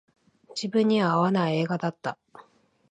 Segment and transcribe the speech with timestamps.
[0.55, 2.17] 自分には合わない映画だった